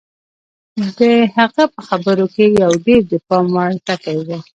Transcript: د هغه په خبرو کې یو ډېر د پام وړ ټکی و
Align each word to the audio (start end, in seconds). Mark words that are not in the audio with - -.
د 0.97 0.99
هغه 1.35 1.63
په 1.73 1.79
خبرو 1.87 2.25
کې 2.33 2.45
یو 2.61 2.71
ډېر 2.85 3.01
د 3.11 3.13
پام 3.27 3.45
وړ 3.55 3.69
ټکی 3.87 4.15
و 4.27 4.29